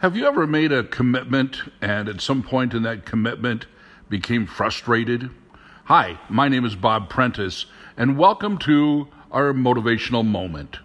[0.00, 3.66] Have you ever made a commitment and at some point in that commitment
[4.08, 5.28] became frustrated?
[5.86, 10.78] Hi, my name is Bob Prentice, and welcome to our motivational moment.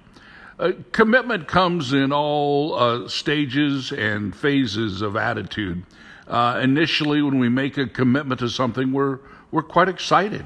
[0.58, 5.84] Uh, commitment comes in all uh, stages and phases of attitude.
[6.28, 9.20] Uh, initially, when we make a commitment to something, we're,
[9.52, 10.44] we're quite excited.